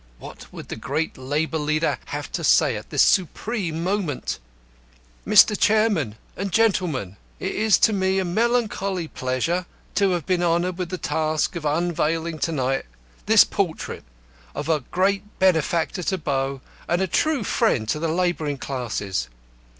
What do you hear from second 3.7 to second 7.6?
moment? "Mr. Chairman and gentlemen. It